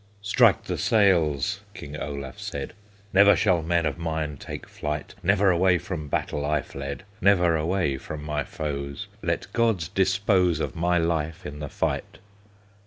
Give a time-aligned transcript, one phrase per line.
[0.23, 2.73] "Strike the sails!" King Olaf said;
[3.13, 7.99] "Never shall men of mine take flight; Never away from battle I fled, Never away
[7.99, 9.05] from my foes!
[9.21, 12.17] Let God dispose Of my life in the fight!"